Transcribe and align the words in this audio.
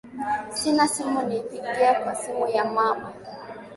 Sina 0.49 0.87
simu 0.87 1.21
nilipigie 1.27 1.93
kwa 2.03 2.15
simu 2.15 2.47
ya 2.47 2.65
mama 2.65 3.13